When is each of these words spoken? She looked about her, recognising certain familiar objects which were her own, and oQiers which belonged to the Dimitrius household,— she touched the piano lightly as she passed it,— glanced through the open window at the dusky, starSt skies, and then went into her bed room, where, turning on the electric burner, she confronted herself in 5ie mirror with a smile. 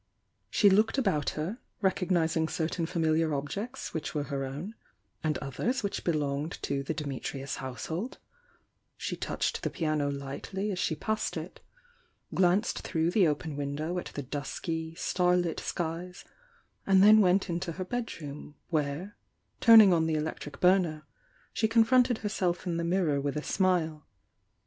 She 0.49 0.67
looked 0.67 0.97
about 0.97 1.29
her, 1.37 1.59
recognising 1.79 2.47
certain 2.47 2.87
familiar 2.87 3.35
objects 3.35 3.93
which 3.93 4.15
were 4.15 4.23
her 4.23 4.43
own, 4.45 4.73
and 5.23 5.35
oQiers 5.43 5.83
which 5.83 6.03
belonged 6.03 6.57
to 6.63 6.81
the 6.81 6.95
Dimitrius 6.95 7.57
household,— 7.57 8.17
she 8.97 9.15
touched 9.15 9.61
the 9.61 9.69
piano 9.69 10.09
lightly 10.09 10.71
as 10.71 10.79
she 10.79 10.95
passed 10.95 11.37
it,— 11.37 11.59
glanced 12.33 12.79
through 12.79 13.11
the 13.11 13.27
open 13.27 13.55
window 13.55 13.99
at 13.99 14.07
the 14.15 14.23
dusky, 14.23 14.95
starSt 14.95 15.59
skies, 15.59 16.25
and 16.87 17.03
then 17.03 17.21
went 17.21 17.47
into 17.47 17.73
her 17.73 17.85
bed 17.85 18.11
room, 18.19 18.55
where, 18.69 19.15
turning 19.59 19.93
on 19.93 20.07
the 20.07 20.15
electric 20.15 20.59
burner, 20.59 21.03
she 21.53 21.67
confronted 21.67 22.17
herself 22.25 22.65
in 22.65 22.75
5ie 22.75 22.87
mirror 22.87 23.21
with 23.21 23.37
a 23.37 23.43
smile. 23.43 24.07